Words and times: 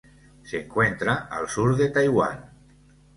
Se 0.43 0.61
encuentra 0.61 1.27
al 1.29 1.47
sur 1.47 1.75
de 1.77 1.89
Taiwán. 1.91 2.49